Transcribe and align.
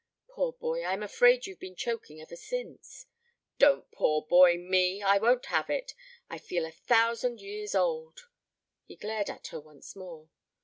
Poor 0.29 0.53
boy, 0.53 0.83
I'm 0.83 1.03
afraid 1.03 1.45
you've 1.45 1.59
been 1.59 1.75
choking 1.75 2.19
ever 2.19 2.35
since" 2.35 3.05
"Don't 3.59 3.91
'poor 3.91 4.23
boy' 4.23 4.57
me. 4.57 5.03
I 5.03 5.19
won't 5.19 5.45
have 5.45 5.69
it. 5.69 5.93
I 6.27 6.39
feel 6.39 6.65
a 6.65 6.71
thousand 6.71 7.39
years 7.39 7.75
old." 7.75 8.21
He 8.83 8.95
glared 8.95 9.29
at 9.29 9.45
her 9.49 9.59
once 9.59 9.95
more. 9.95 10.29